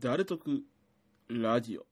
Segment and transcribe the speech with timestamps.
[0.00, 0.62] 誰得
[1.28, 1.91] ラジオ。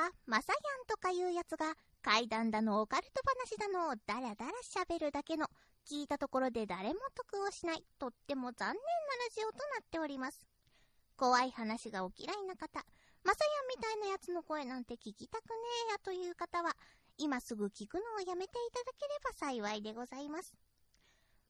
[0.00, 5.46] は、まさやんとかいうやつが、怪談だのオカルト話だのをダラダラ喋るだけの、
[5.86, 8.78] 聞いたところで誰も得をしない、とっても残念なラ
[9.34, 10.46] ジオとなっております。
[11.16, 12.84] 怖い話がお嫌いな方、
[13.24, 15.56] まさやんみたいなやつの声なんて聞きたくね
[15.90, 16.74] えやという方は、
[17.18, 20.54] 今すぐ聞くのをやめていただければ幸いでございます。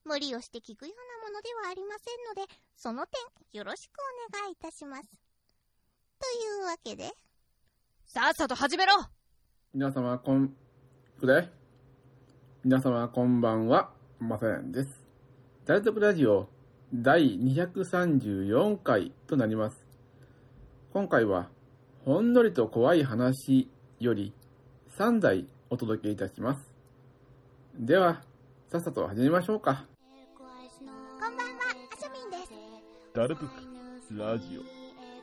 [0.03, 3.21] 無理をして聞くようなものではありませんので、その点
[3.53, 3.93] よろしく
[4.33, 5.09] お願いいたします。
[6.19, 7.13] というわけで、
[8.05, 8.93] さっさと始めろ
[9.73, 10.53] 皆様こん、
[11.19, 11.49] くれ
[12.63, 14.89] 皆様こんばんは、まさやんです。
[15.65, 16.49] 誰得ラジオ
[16.93, 19.85] 第234回となります。
[20.93, 21.49] 今回は、
[22.03, 23.69] ほんのりと怖い話
[23.99, 24.33] より
[24.97, 26.69] 3題お届けいたします。
[27.79, 28.21] では、
[28.69, 29.85] さっさと始めましょうか。
[30.37, 31.63] こんばんは、
[31.95, 32.51] あしゃみんです。
[33.13, 33.41] 誰得
[34.11, 34.59] ラジ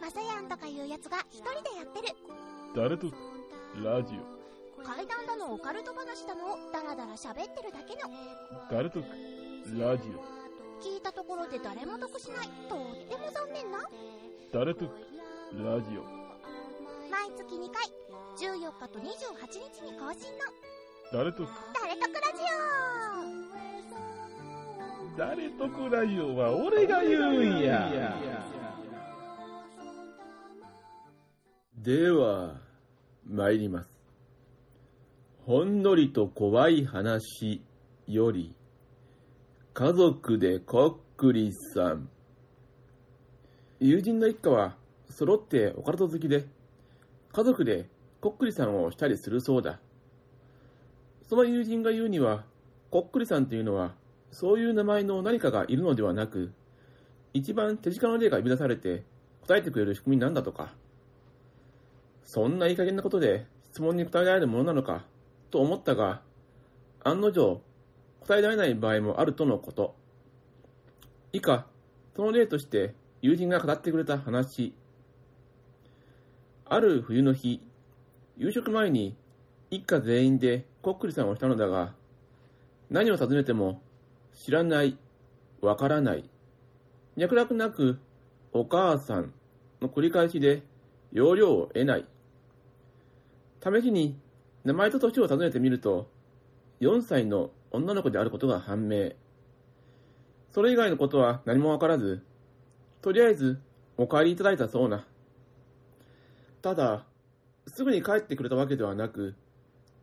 [0.01, 2.58] まさやんとかいうやつが一人でやってる。
[2.75, 3.13] オ誰得
[3.83, 4.19] ラジ
[4.85, 9.05] 怪談だのオカルト話だのをダラダラ喋ってるだけの、オ誰得
[9.79, 10.09] ラジ
[10.81, 13.83] 聞いたところで誰も得しない、とっても残念な、オ
[14.53, 16.05] 誰得ラジオ？
[17.11, 17.91] 毎月2回、
[18.37, 20.45] 14日と28日に更新の、
[21.13, 22.39] 誰得誰得ラジ
[25.17, 28.15] 誰得ラジオは俺が言うんや
[31.89, 32.61] では、
[33.27, 33.89] 参ります。
[35.47, 37.63] ほんのりと怖い話
[38.07, 38.55] より、
[39.73, 42.11] 家族でこっくりさん。
[43.81, 44.77] 友人の一家は
[45.09, 46.45] 揃ってオカルト好きで、
[47.33, 47.89] 家族で
[48.21, 49.81] こっくりさんをしたりするそうだ。
[51.27, 52.45] その友人が言うには、
[52.91, 53.95] こっくりさんというのは、
[54.31, 56.53] そういう名前の何かがいるのではなく、
[57.33, 59.05] 一番手近な例が呼び出されて
[59.47, 60.75] 答えてくれる仕組みなんだとか。
[62.29, 65.07] そんないい加減なことで質問に答えられるものなのか
[65.51, 66.21] と思ったが、
[67.03, 67.63] 案の定
[68.21, 69.97] 答えられない場合もあるとのこと。
[71.33, 71.67] 以下、
[72.15, 72.93] その例として
[73.23, 74.75] 友人が語ってくれた話。
[76.67, 77.63] ある冬の日、
[78.37, 79.17] 夕食前に
[79.71, 81.95] 一家全員でこっくりさんをしたのだが、
[82.91, 83.81] 何を尋ねても
[84.35, 84.99] 知らない、
[85.63, 86.29] わからない、
[87.17, 87.99] 脈絡なく
[88.53, 89.33] お母さん
[89.81, 90.63] の繰り返しで
[91.11, 92.05] 要領を得ない。
[93.63, 94.19] 試しに
[94.65, 96.11] 名前と年を尋ねてみると、
[96.81, 99.13] 4歳の女の子であることが判明。
[100.51, 102.23] それ以外のことは何もわからず、
[103.03, 103.61] とりあえず
[103.97, 105.07] お帰りいただいたそうな。
[106.63, 107.05] ただ、
[107.67, 109.35] すぐに帰ってくれたわけではなく、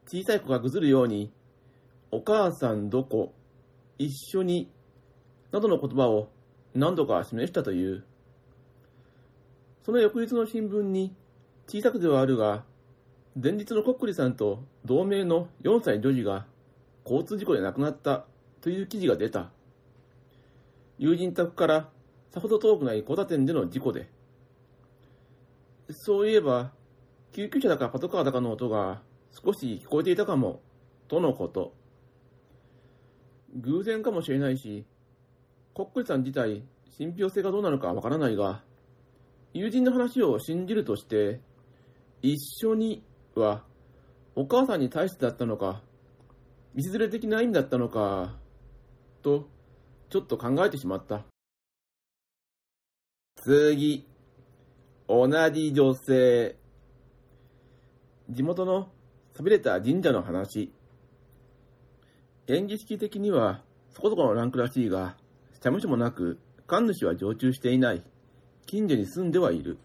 [0.07, 1.31] 小さい子がぐずるように、
[2.11, 3.33] お母さんどこ、
[3.97, 4.71] 一緒に、
[5.51, 6.29] などの言葉を
[6.73, 8.03] 何度か示したという。
[9.83, 11.15] その翌日の新聞に、
[11.67, 12.63] 小さくではあるが、
[13.37, 16.45] 前日のコックリさんと同名の4歳女児が
[17.03, 18.25] 交通事故で亡くなった
[18.61, 19.51] という記事が出た。
[20.97, 21.89] 友人宅から
[22.33, 24.09] さほど遠くない交差点での事故で。
[25.89, 26.71] そういえば、
[27.33, 29.01] 救急車だかパトカーだかの音が
[29.31, 30.61] 少し聞こえていたかも、
[31.09, 31.73] とのこと。
[33.53, 34.85] 偶然かもしれないし、
[35.73, 38.63] コックリさん自体、信憑性がどうなのかわからないが、
[39.53, 41.41] 友人の話を信じるとして、
[42.21, 43.03] 一緒に
[43.41, 43.63] は、
[44.35, 45.81] お母さんに対してだったのか、
[46.75, 48.35] 道連れ的な意味だったのか、
[49.21, 49.47] と、
[50.09, 51.25] ちょっと考えてしまった。
[53.37, 54.07] 次。
[55.07, 56.57] 同じ女性。
[58.29, 58.89] 地元の
[59.35, 60.71] 寂れた神社の話。
[62.47, 63.63] 演技式的には
[63.95, 65.15] そこそこのランクらしいが、
[65.53, 66.37] 社務所もなく、
[66.67, 68.03] 神主は常駐していない。
[68.65, 69.77] 近所に住んではいる。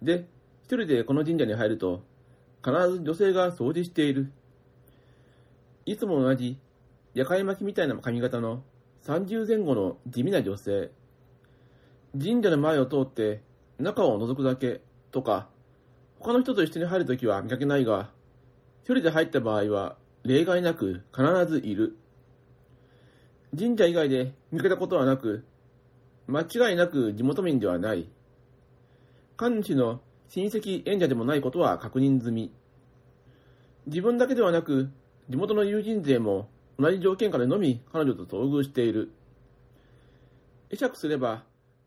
[0.00, 0.28] で、
[0.62, 2.02] 一人でこの神社に入ると、
[2.64, 4.32] 必ず女性が掃除している。
[5.84, 6.58] いつも同じ、
[7.12, 8.62] 夜会巻きみたいな髪型の
[9.04, 10.90] 30前後の地味な女性。
[12.18, 13.42] 神社の前を通って
[13.78, 14.80] 中を覗くだけ
[15.10, 15.48] とか、
[16.18, 18.08] 他の人と一緒に入るときは見かけないが、
[18.84, 21.98] 一人で入った場合は例外なく必ずいる。
[23.58, 25.44] 神社以外で見かけたことはなく、
[26.26, 28.08] 間違いなく地元民ではない。
[29.36, 32.52] 神主の親戚縁者でもないことは確認済み。
[33.86, 34.90] 自分だけではなく、
[35.28, 36.48] 地元の友人勢も
[36.78, 39.12] 同じ条件下でのみ彼女と遭遇している。
[40.70, 41.44] 会釈すれば、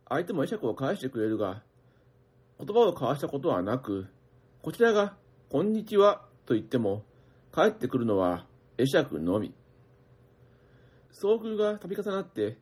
[0.08, 1.62] 相手も会釈を返してくれるが、
[2.60, 4.08] 言葉を交わしたことはなく、
[4.62, 5.16] こちらが、
[5.50, 7.04] こんにちはと言っても、
[7.54, 8.46] 帰ってくるのは
[8.78, 9.54] 会釈のみ。
[11.12, 12.58] 遭遇が度重なって、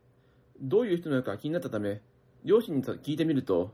[0.61, 2.01] どういう人なのか気になったため、
[2.43, 3.73] 両親に聞いてみると、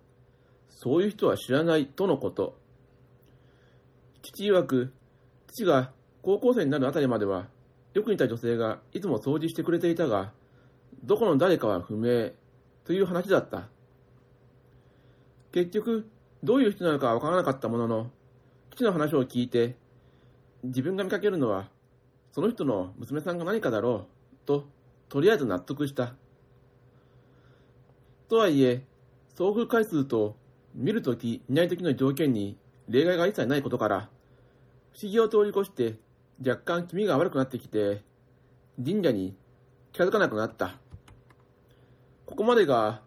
[0.71, 2.57] そういう人は知らないとのこと。
[4.23, 4.93] 父曰く、
[5.47, 5.91] 父が
[6.21, 7.47] 高校生になるあたりまでは、
[7.93, 10.31] よく似た女性がいつも掃除してくれていたが、
[11.03, 12.31] どこの誰かは不明
[12.85, 13.67] という話だった。
[15.51, 16.09] 結局、
[16.43, 18.11] どういう人なのかわからなかったものの、
[18.71, 19.75] 父の話を聞いて、
[20.63, 21.69] 自分が見かけるのは、
[22.31, 24.07] その人の娘さんが何かだろ
[24.43, 24.65] う、と、
[25.09, 26.15] とりあえず納得した。
[28.29, 28.85] とはいえ、
[29.35, 30.37] 遭遇回数と、
[30.75, 32.57] 見るとき、いないときの条件に
[32.87, 34.09] 例外が一切ないことから、
[34.93, 35.95] 不思議を通り越して
[36.45, 38.01] 若干気味が悪くなってきて、
[38.83, 39.35] 神社に
[39.93, 40.77] 近づかなくなった。
[42.25, 43.01] ここまでが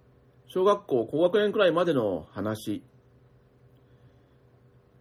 [0.47, 2.83] 小学校高学年くらいまでの話。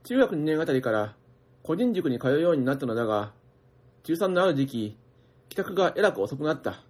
[0.04, 1.15] 中学2年あたりから
[1.62, 3.33] 個人塾に通うようになったのだが、
[4.04, 4.98] 中3のある時期、
[5.50, 6.81] 帰宅がえらく遅くなった。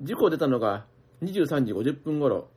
[0.00, 0.86] 塾を出たのが
[1.22, 2.48] 23時50分頃。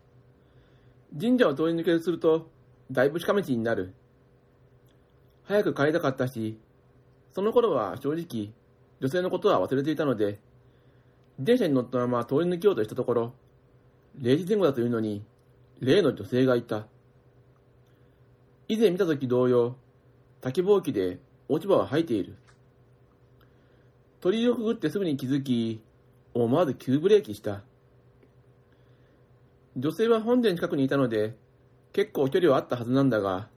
[1.20, 2.50] 神社を通り抜けすると、
[2.92, 3.94] だいぶ近道になる。
[5.44, 6.60] 早く帰りたかったし、
[7.32, 8.52] その頃は正直、
[9.00, 10.40] 女性のことは忘れていたので、
[11.38, 13.34] 自転車に乗ったまま通り抜けようとしたところ、
[14.20, 15.24] 0時前後だというのに、
[15.80, 16.88] 例の女性がいた。
[18.68, 19.78] 以前見た時同様、
[20.42, 22.36] 竹ぼうきで落ち葉は生えている。
[24.20, 25.82] 鳥居をくぐってすぐに気づき、
[26.34, 27.62] 思わず急ブレーキした。
[29.78, 31.36] 女性は本殿近くにいたので、
[31.92, 33.50] 結構距離はあったはずなんだが、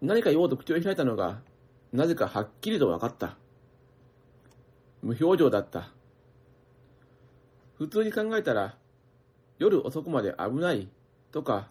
[0.00, 1.42] 何か言おうと口を開いたのが
[1.92, 3.36] なぜかはっきりと分かった。
[5.02, 5.90] 無表情だった。
[7.74, 8.76] 普通に考えたら、
[9.58, 10.88] 夜遅くまで危ない
[11.30, 11.68] とか、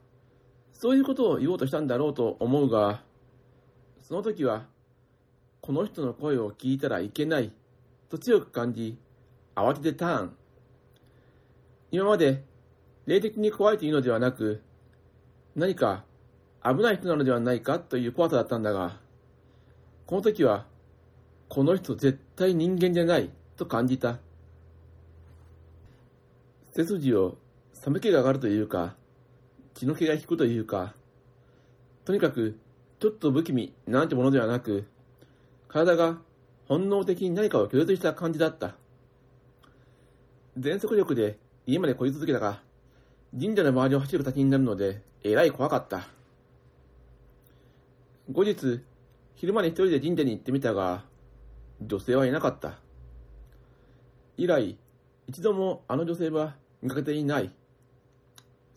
[0.71, 3.01] そういうことを言おうとしたんだろうと思うが、
[3.99, 4.65] その時は、
[5.59, 7.51] この人の声を聞いたらいけない
[8.09, 8.97] と強く感じ、
[9.55, 10.35] 慌ててターン。
[11.91, 12.43] 今まで
[13.05, 14.61] 霊的に怖いというのではなく、
[15.55, 16.03] 何か
[16.63, 18.97] 危ない人なのではないかという怖さだったんだが、
[20.05, 20.65] この時は、
[21.49, 24.19] この人絶対人間じゃないと感じた。
[26.71, 27.37] 背筋を
[27.73, 28.95] 寒気が上がるというか、
[29.73, 30.93] 血の気が引くというか、
[32.05, 32.57] とにかく、
[32.99, 34.85] ちょっと不気味なんてものではなく、
[35.67, 36.17] 体が
[36.67, 38.75] 本能的に何かを拒絶した感じだった。
[40.57, 42.61] 全速力で家まで来い続けたが、
[43.33, 46.05] 神社の周りを走る先になるので、えらい怖かった。
[48.29, 48.81] 後日、
[49.35, 51.05] 昼間に一人で神社に行ってみたが、
[51.81, 52.77] 女性はいなかった。
[54.35, 54.77] 以来、
[55.27, 57.49] 一度もあの女性は見かけていない。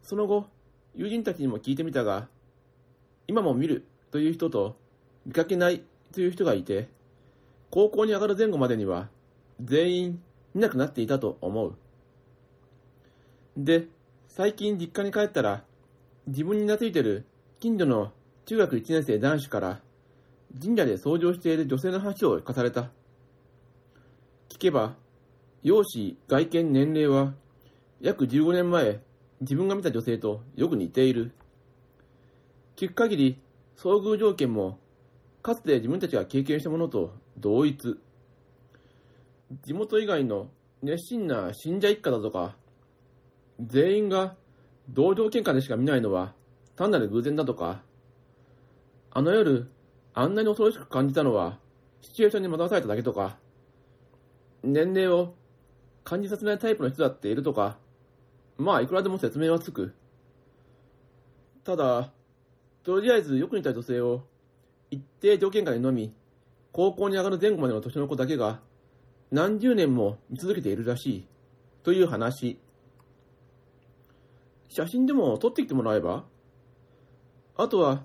[0.05, 0.47] その後、
[0.95, 2.29] 友人たちにも聞いてみたが、
[3.27, 4.77] 今も見るという人と
[5.27, 5.83] 見かけない
[6.13, 6.89] という人がいて、
[7.73, 9.09] 高校に上がる前後までには
[9.61, 10.23] 全員
[10.55, 11.75] 見なくなっていたと思う。
[13.57, 13.89] で、
[14.37, 15.63] 最近実家に帰ったら、
[16.27, 17.25] 自分に懐いてる
[17.61, 18.11] 近所の
[18.47, 19.81] 中学1年生男子から
[20.61, 22.91] 神社で掃除をしている女性の話を聞かされた。
[24.49, 24.97] 聞けば、
[25.63, 27.35] 容姿、外見、年齢は
[28.01, 28.99] 約15年前、
[29.41, 31.31] 自分が見た女性とよく似ている。
[32.75, 33.39] 聞く限り、
[33.77, 34.81] 遭遇条件も、
[35.43, 38.01] かつて自分たちが経験したものと同一。
[39.63, 40.49] 地元以外の
[40.83, 42.57] 熱心な信者一家だとか、
[43.61, 44.35] 全員が
[44.89, 46.35] 同条件下でしか見ないのは
[46.77, 47.83] 単なる偶然だとか、
[49.11, 49.71] あの夜、
[50.13, 51.59] あんなに恐ろしく感じたのは、
[52.01, 53.39] シチュエーションに惑わされただけとか、
[54.63, 55.35] 年齢を
[56.03, 57.79] 感じさせないタイプの人だっているとか、
[58.59, 59.95] まあ、いくらでも説明はつく。
[61.63, 62.13] ただ、
[62.83, 64.23] とりあえずよく似た女性を
[64.91, 66.13] 一定条件下でのみ、
[66.73, 68.61] 高校に上がる前後までの年の子だけが
[69.31, 71.27] 何十年も見続けているらしい。
[71.85, 72.59] という話。
[74.75, 76.25] 写真でも撮ってきてもらえば？
[77.57, 78.03] あとは、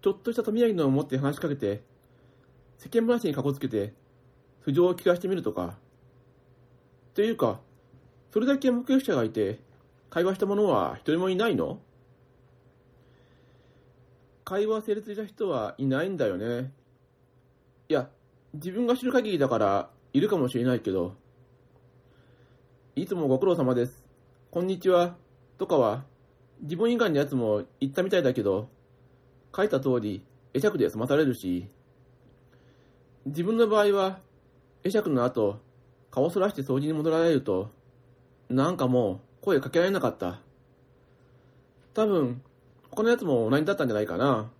[0.00, 1.82] ちょっとした手土産のを持って話しかけて、
[2.78, 3.92] 世間話にかこつけて、
[4.64, 5.78] 素性を聞かせてみるとか。
[7.12, 7.58] というか、
[8.32, 9.58] それだけ目撃者がいて、
[10.10, 11.80] 会話した者は一人もいないの？
[14.44, 16.72] 会話成立した人はいないんだよね。
[17.88, 18.08] いや、
[18.54, 21.16] 自分が知る限りだから、いるかもしれないけど、
[22.94, 24.04] いつもご苦労様です。
[24.52, 25.16] こんにちは。
[25.60, 26.04] とかは、
[26.62, 28.70] 自分以外のやつも言ったみたいだけど、
[29.54, 30.24] 書いた通り、
[30.54, 31.68] 会釈で済まされるし、
[33.26, 34.20] 自分の場合は、
[34.82, 35.60] 会釈の後、
[36.10, 37.70] 顔をそらして掃除に戻られると、
[38.48, 40.40] なんかもう声かけられなかった。
[41.92, 42.40] 多分、
[42.90, 44.50] 他のやつも同じだったんじゃないかな。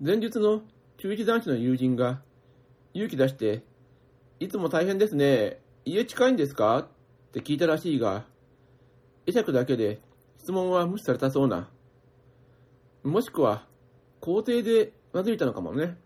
[0.00, 0.62] 前日の
[0.96, 2.22] 中一男子の友人が
[2.94, 3.62] 勇気出して、
[4.40, 5.60] いつも大変ですね。
[5.84, 6.78] 家近いんですか？
[6.78, 6.86] っ
[7.32, 8.24] て聞いたらしいが、
[9.26, 10.00] 会釈だけで
[10.38, 11.68] 質問は無視されたそうな。
[13.04, 13.66] もしくは、
[14.20, 15.96] 校庭でうなずいたのかもね。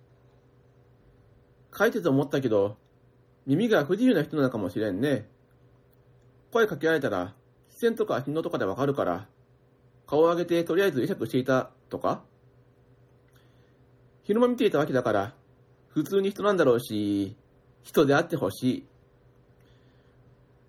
[1.76, 2.76] 書いてて思ったけど、
[3.46, 5.28] 耳が不自由な人なのかもしれんね。
[6.50, 7.35] 声かけられたら、
[7.70, 9.28] 視線とか日のとかでわかるから、
[10.06, 12.23] 顔を上げてとりあえず会釈していたとか
[14.23, 15.35] 昼間見ていたわけだから、
[15.88, 17.37] 普通に人なんだろうし、
[17.82, 18.87] 人であってほしい。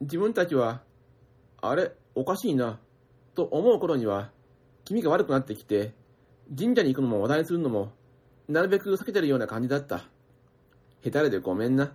[0.01, 0.84] 自分たちは、
[1.62, 2.79] あれ、おかしいな、
[3.36, 4.31] と思う頃には、
[4.86, 5.93] 気味が悪くなってきて、
[6.57, 7.91] 神社に行くのも話題にするのも、
[8.47, 10.00] なるべく避けてるような感じだった。
[11.03, 11.93] 下手れでごめんな。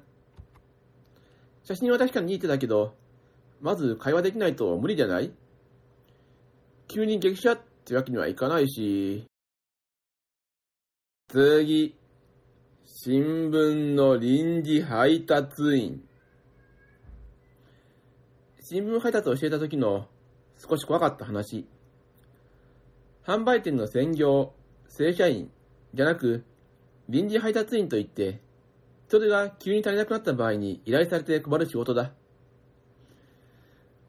[1.65, 2.95] 写真は確かにいい手だけど、
[3.61, 5.33] まず会話できないと無理じゃない？
[6.87, 9.25] 急に激写ってわけにはいかないし。
[11.29, 11.97] 次。
[12.85, 16.05] 新聞の臨時配達員。
[18.61, 20.07] 新聞配達をしていた時の
[20.69, 21.67] 少し怖かった話。
[23.27, 24.53] 販売店の専業、
[24.87, 25.51] 正社員
[25.93, 26.45] じゃなく、
[27.09, 28.41] 臨時配達員といって、
[29.09, 32.13] 人手が急に足りなくなった場合に依頼されて配る仕事だ。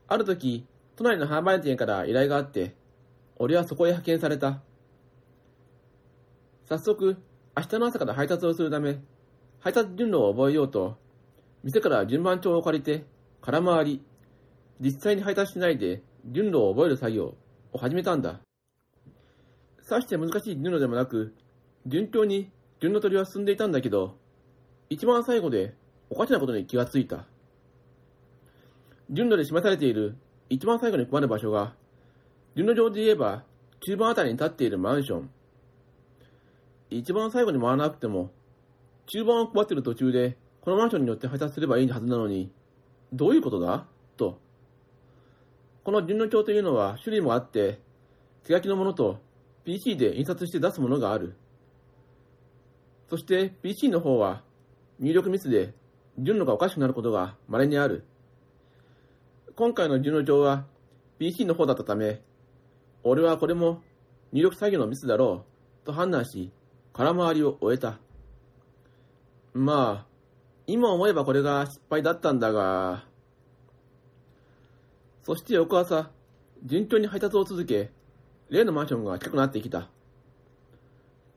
[0.07, 2.75] ある時、都内の販売店から依頼があって、
[3.37, 4.61] 俺はそこへ派遣された。
[6.65, 7.17] 早速、
[7.57, 8.99] 明日の朝から配達をするため、
[9.59, 10.97] 配達順路を覚えようと、
[11.63, 13.05] 店から順番帳を借りて、
[13.41, 14.05] 空回り、
[14.79, 17.35] 実際に配達しないで順路を覚える作業
[17.71, 18.39] を始めたんだ。
[19.81, 21.33] さして難しい順路でもなく、
[21.85, 22.49] 順調に
[22.79, 24.15] 順路取りは進んでいたんだけど、
[24.89, 25.75] 一番最後で
[26.09, 27.25] おかしなことに気がついた。
[29.09, 30.15] 順路で示されている
[30.49, 31.75] 一番最後に配る場所が、
[32.55, 33.43] 順路上で言えば
[33.85, 35.29] 中盤あたりに立っているマンション。
[36.89, 38.31] 一番最後に回らなくても、
[39.07, 42.51] 中盤を配っている途中で、このマンションによって配達すればいいはずなのに、
[43.11, 43.85] どういうことだ？
[44.15, 44.39] と。
[45.83, 47.79] この順路帳というのは種類もあって、
[48.45, 49.19] 手書きのものと
[49.65, 51.35] PC で印刷して出すものがある。
[53.09, 54.43] そして PC の方は
[54.99, 55.73] 入力ミスで
[56.17, 58.05] 順路がおかしくなることが稀にある。
[59.55, 60.65] 今回の順路帳は
[61.19, 62.21] PC の方だったため、
[63.03, 63.81] 俺はこれも
[64.31, 65.45] 入力作業のミスだろ
[65.83, 66.51] うと判断し、
[66.93, 67.99] 空回りを終えた。
[69.53, 70.13] まあ、
[70.65, 73.03] 今思えばこれが失敗だったんだが、
[75.23, 76.11] そして翌朝、
[76.65, 77.91] 順調に配達を続け、
[78.49, 79.89] 例のマンションが近くなってきた。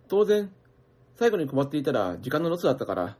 [0.08, 0.52] 当然、
[1.14, 3.16] 最後に配っていたら時間のロスだったから、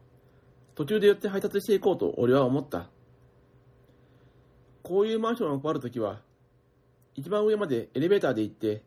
[0.75, 2.91] 途中で寄って配達していこうと俺は思った。
[4.83, 6.21] こういうマンションを配るときは、
[7.15, 8.83] 一番上までエレベーターで行って、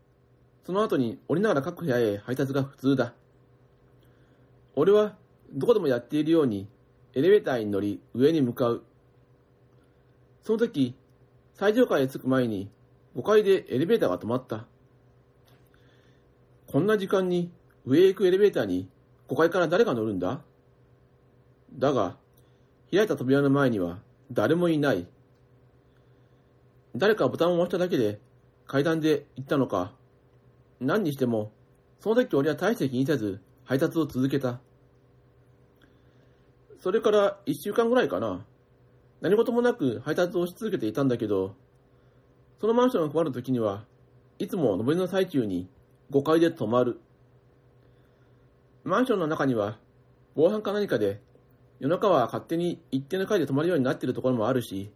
[0.66, 3.14] その後に降りながら各部屋へ配達が普通だ。
[4.76, 5.16] 俺は
[5.54, 6.68] どこでもやっているように
[7.16, 8.84] エレベーターに乗り上に向かう。
[10.44, 10.94] その時、
[11.60, 12.72] 最上階へ着く前に
[13.18, 14.66] 5階でエレベーターが止まった。
[16.68, 17.52] こんな時間に
[17.86, 18.88] 上へ行くエレベーターに
[19.28, 20.40] 5階から誰が乗るんだ？
[21.74, 22.16] だが、
[22.94, 24.00] 開いた扉の前には
[24.32, 25.06] 誰もいない。
[26.96, 28.22] 誰かボタンを押しただけで
[28.66, 29.92] 階段で行ったのか。
[30.80, 31.52] 何にしても、
[32.00, 34.62] その時俺は大して気にせず配達を続けた。
[36.82, 38.46] それから1週間ぐらいかな。
[39.22, 41.56] 何事もなく配達をし続けていたんだけど、
[42.60, 43.86] そのマンションを配るときには、
[44.38, 45.70] いつも上りの最中に
[46.12, 47.00] 5階で止まる。
[48.84, 49.78] マンションの中には、
[50.36, 51.22] 防犯か何かで、
[51.80, 54.92] 夜中は勝手に一定の階で止まるようになっているところもあるし、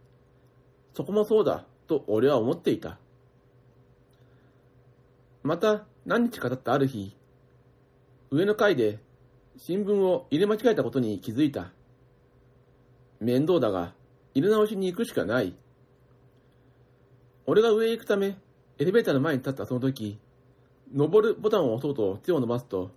[0.94, 2.98] そこもそうだ、と俺は思っていた。
[5.42, 7.14] また、何日か経ったある日、
[8.30, 8.98] 上の階で
[9.58, 11.72] 新聞を入れ間違えたことに気づいた。
[13.20, 13.94] 面倒だが、
[14.34, 15.54] 入れ直しに行くしかない。
[17.46, 18.36] 俺が上へ行くため、
[18.78, 20.18] エレベーターの前に立ったその時、
[20.92, 22.90] 登るボタンを押そうと手を伸ばすと、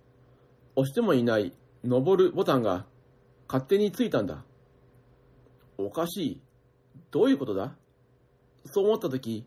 [0.76, 1.52] 押してもいない
[1.84, 2.86] 登るボタンが
[3.46, 4.44] 勝手についたんだ。
[5.76, 6.40] おかしい。
[7.10, 7.74] どういうことだ？
[8.64, 9.46] そう思った時、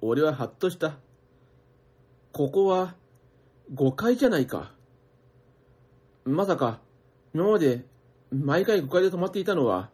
[0.00, 0.96] 俺はハッとした。
[2.32, 2.96] ここは
[3.74, 4.72] 5階じゃないか。
[6.24, 6.80] まさか、
[7.34, 7.84] 今まで
[8.30, 9.90] 毎回5階で止まっていたのは、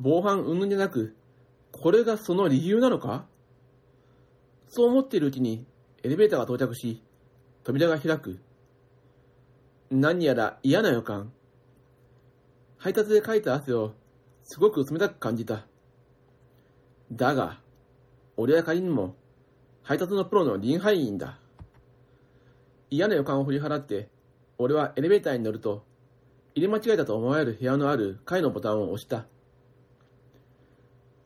[0.00, 1.16] 防犯云々じゃなく、
[1.72, 3.26] これがその理由なのか？
[4.68, 5.66] そう思っているうちに
[6.02, 7.02] エレベーターが到着し、
[7.64, 8.40] 扉が開く。
[9.90, 11.32] 何やら嫌な予感。
[12.76, 13.94] 配達でかいた汗を
[14.44, 15.66] すごく冷たく感じた。
[17.10, 17.60] だが、
[18.36, 19.16] 俺は仮にも
[19.82, 21.40] 配達のプロの臨配員だ。
[22.90, 24.10] 嫌な予感を振り払って、
[24.58, 25.84] 俺はエレベーターに乗ると、
[26.54, 29.26] 入れ間違えたと思われる部屋のある階のボタンを押した。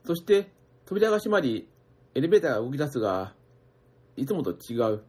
[0.05, 0.51] そして、
[0.85, 1.69] 扉が閉まり、
[2.15, 3.35] エレベーターが動き出すが、
[4.17, 5.03] いつもと違う。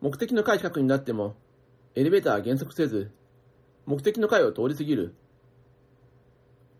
[0.00, 1.36] 目的の階近くになっても、
[1.94, 3.10] エレベーターは減速せず、
[3.84, 5.14] 目的の階を通り過ぎる。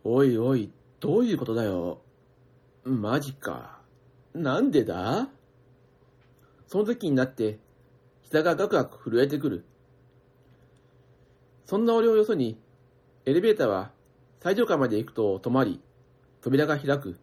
[0.05, 2.01] おいおい、どういうことだよ。
[2.85, 3.81] マジか。
[4.35, 5.29] なんでだ？
[6.66, 7.59] その時になって、
[8.22, 9.64] 膝がガクガク震えてくる。
[11.64, 12.59] そんな俺をよそに、
[13.27, 13.92] エレベーターは
[14.40, 15.81] 最上階まで行くと止まり、
[16.42, 17.16] 扉が開く。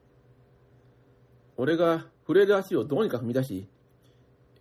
[1.58, 3.68] 俺が震える足をどうにか踏み出し、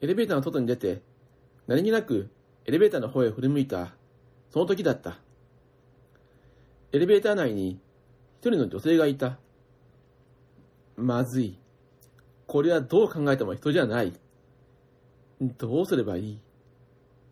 [0.00, 1.00] エレベーターの外に出て、
[1.66, 2.28] 何気なく
[2.66, 3.94] エレベーターの方へ振り向いた、
[4.50, 5.18] その時だった。
[6.92, 7.80] エレベーター内に
[8.40, 9.38] 一人の女性がいた。
[10.96, 11.56] まずい。
[12.46, 14.12] これはどう考えても人じゃない。
[15.40, 16.40] どうすればいい？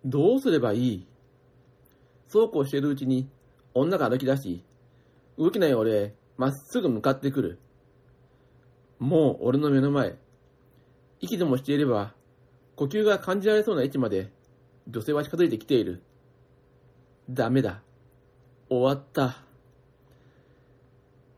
[0.05, 1.07] どうすればいい？
[2.29, 3.29] そうこうしているうちに
[3.75, 4.63] 女が歩き出し、
[5.37, 7.59] 動きない俺まっすぐ向かってくる。
[8.99, 10.19] もう俺の目の前。
[11.21, 12.15] 息でもしていれば、
[12.77, 14.31] 呼吸が感じられそうな位置まで
[14.89, 16.03] 女性は近づいてきている。
[17.29, 17.83] ダメだ。
[18.69, 19.43] 終わった。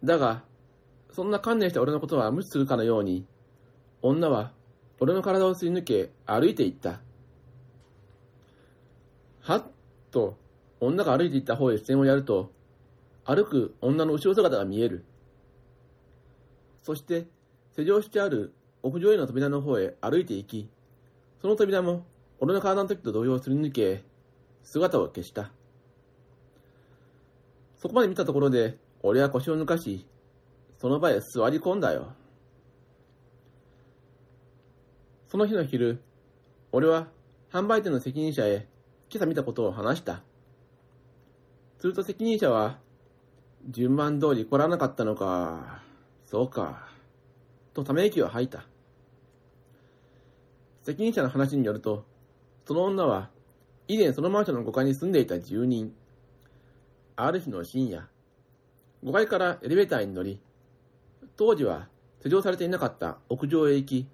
[0.04, 0.44] だが、
[1.12, 3.26] そんな観念した俺のことは無視するかのように、
[4.02, 4.52] 女は
[5.00, 7.00] 俺の体をすり抜け歩いていった。
[9.40, 9.66] はっ
[10.10, 10.36] と
[10.80, 12.52] 女が歩いていった方へ視線をやると、
[13.28, 15.04] 歩く女の後ろ姿が見える。
[16.82, 17.26] そして、
[17.76, 20.70] 施錠してある屋上への扉の方へ歩いて行き、
[21.42, 22.06] その扉も
[22.40, 24.02] 俺の体の時と同様すり抜け、
[24.62, 25.50] 姿を消した。
[27.76, 30.06] そこまで見たところで、俺は腰を抜かし、
[30.78, 32.14] その場へ座り込んだよ。
[35.26, 36.00] その日の昼、
[36.72, 37.08] 俺は
[37.52, 38.66] 販売店の責任者へ
[39.10, 40.22] 今朝見たことを話した。
[41.76, 42.78] すると責任者は、
[43.66, 45.82] 順番通り来らなかったのか、
[46.26, 46.88] そうか、
[47.74, 48.64] とため息を吐いた。
[50.84, 52.04] 責任者の話によると、
[52.66, 53.30] その女は、
[53.88, 55.94] 以前そのマンションの5階に住んでいた住人。
[57.16, 58.08] ある日の深夜、
[59.04, 60.40] 5階からエレベーターに乗り、
[61.36, 61.88] 当時は
[62.22, 64.08] 施錠されていなかった屋上へ行き、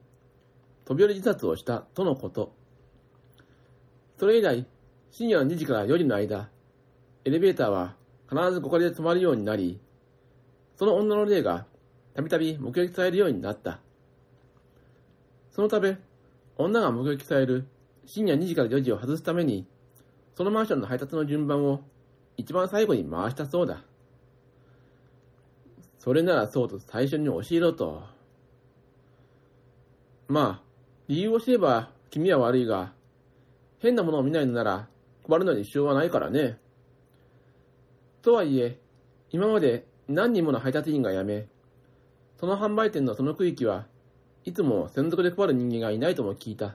[0.84, 2.52] 飛び降り自殺をしたとのこと。
[4.18, 4.66] それ以来、
[5.10, 6.48] 深夜の2時から4時の間、
[7.24, 7.94] エレベーターは
[8.28, 9.80] 必ず5階で止まるようになり、
[10.76, 11.66] その女の霊が
[12.14, 13.80] たびたび目撃されるようになった。
[15.50, 15.98] そのため、
[16.56, 17.66] 女が目撃される
[18.06, 19.66] 深夜2時から4時を外すために、
[20.36, 21.80] そのマンションの配達の順番を
[22.36, 23.82] 一番最後に回したそうだ。
[25.98, 28.02] それならそうと最初に教えろと。
[30.28, 30.62] まあ、
[31.08, 32.92] 理由を知れば君は悪いが、
[33.80, 34.88] 変なものを見ないのなら
[35.28, 36.58] 配るのに支障はないからね。
[38.24, 38.78] とはいえ、
[39.32, 41.46] 今まで何人もの配達員が辞め、
[42.40, 43.84] その販売店のその区域は
[44.44, 46.74] いつも専属で配る人間がいないとも聞いた。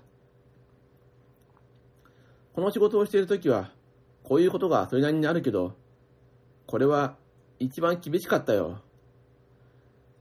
[2.54, 3.72] この仕事をしているときは、
[4.24, 5.74] こういうことがそれなりにあるけど、
[6.68, 7.16] これは
[7.58, 8.84] 一番厳しかったよ。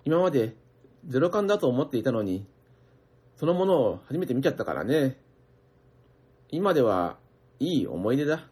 [0.07, 0.57] 今まで
[1.07, 2.47] ゼロ感だと思っていたのに、
[3.37, 5.19] そのものを初めて見ちゃったからね。
[6.49, 7.19] 今では
[7.61, 8.49] いい思い出だ。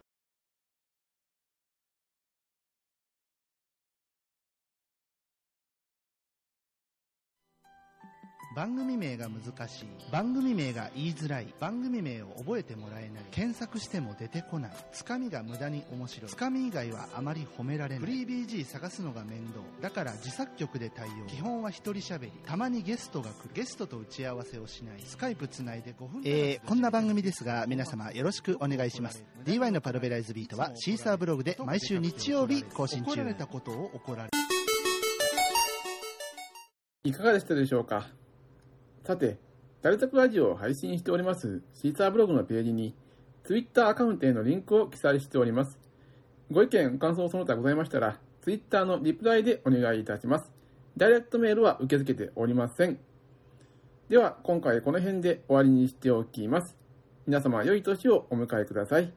[8.57, 9.85] 番組名が難しい。
[10.11, 11.53] 番組名が言いづらい。
[11.59, 13.23] 番組名を覚えてもらえない。
[13.29, 14.71] 検索しても出てこない。
[14.91, 16.31] つかみが無駄に面白い。
[16.31, 18.05] つかみ以外はあまり褒められない。
[18.05, 19.59] フリー BG 探すのが面倒。
[19.79, 21.27] だから自作曲で対応。
[21.27, 22.31] 基本は一人喋り。
[22.47, 23.51] たまにゲストが来る。
[23.53, 25.01] ゲストと打ち合わせをしない。
[25.05, 29.23] スカイプつないで5分えー、こんな番組ですが皆様よろしくお願いします。
[29.45, 33.11] DY のパルベライズビートはシーサーブログで毎週日曜日更新中。
[33.11, 34.29] 怒られたことを怒られ
[37.03, 38.07] いかがでしたでしょうか？
[39.07, 39.37] さて、
[39.81, 42.93] ダルタクラジオを配信しておりますシーサーブログのページに、
[43.45, 45.79] Twitter アカウントへのリンクを記載しております。
[46.51, 50.51] ご意見、感想その他ございましたら、Twitter のリプライでお願いいたします。
[50.97, 52.99] ダイレクトメールは受け付けておりません。
[54.09, 56.75] では、今回この辺で終わりにしておきます。
[57.25, 59.13] 皆様、良い年をお迎えください。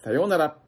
[0.00, 0.67] さようなら。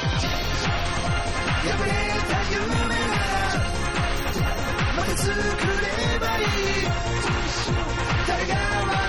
[0.00, 0.06] 破
[1.84, 1.92] れ
[2.28, 2.64] た夢
[5.84, 6.44] ればいい
[8.26, 9.00] 誰が笑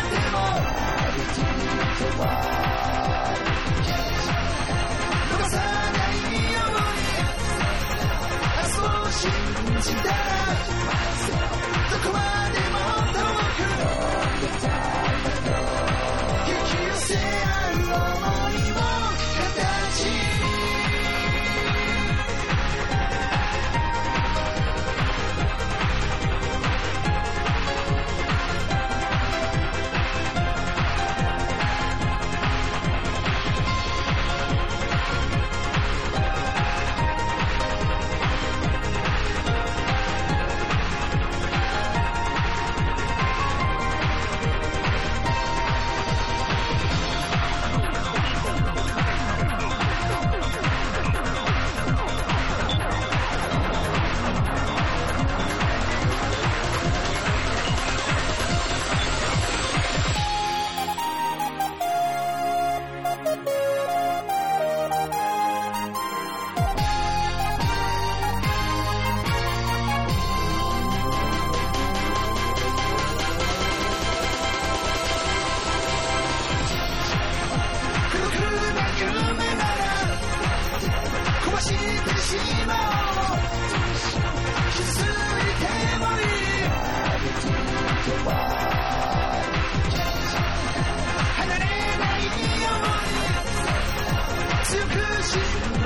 [0.00, 0.36] っても
[5.28, 5.52] 逃さ
[5.92, 6.24] ない
[6.54, 7.02] ように
[8.56, 9.28] 明日を信
[9.82, 10.16] じたら
[11.90, 12.18] どこま
[12.50, 12.89] でも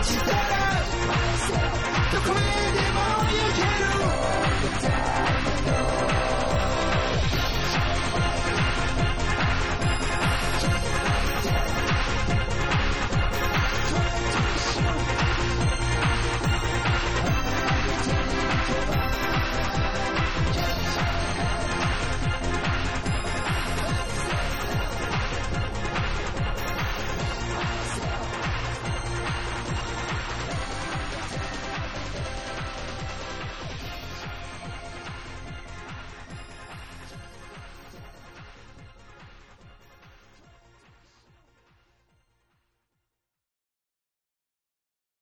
[0.07, 0.11] ど
[2.21, 3.63] こへでも行け
[4.99, 5.04] る。